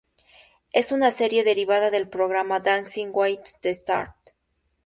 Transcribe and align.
Es 0.73 0.91
una 0.91 1.11
serie 1.11 1.43
derivada 1.43 1.91
del 1.91 2.09
programa 2.09 2.59
"Dancing 2.59 3.11
with 3.13 3.41
the 3.61 3.69
Stars". 3.69 4.15